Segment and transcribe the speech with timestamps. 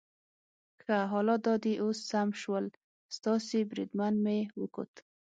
[0.81, 2.65] ښه، حالات دا دي اوس سم شول،
[3.15, 4.93] ستاسي بریدمن مې وکوت.